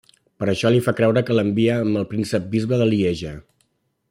[0.43, 3.37] Per això li fa creure que l'envia amb el príncep-bisbe de Lieja.